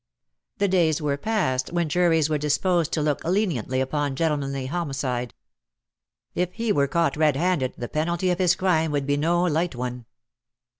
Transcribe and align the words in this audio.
The 0.57 0.67
days 0.67 0.99
were 0.99 1.15
past 1.15 1.71
when 1.73 1.87
juries 1.87 2.27
were 2.27 2.39
disposed 2.39 2.91
to 2.93 3.03
look 3.03 3.23
leniently 3.23 3.79
upon 3.79 4.15
gentle 4.15 4.37
manly 4.39 4.65
homicide. 4.65 5.35
If 6.33 6.53
he 6.53 6.71
were 6.71 6.87
caught 6.87 7.15
red 7.15 7.35
handed^ 7.35 7.75
the 7.75 7.87
penalty 7.87 8.31
of 8.31 8.39
his 8.39 8.55
crime 8.55 8.89
would 8.93 9.05
be 9.05 9.15
no 9.15 9.43
light 9.43 9.75
one. 9.75 10.07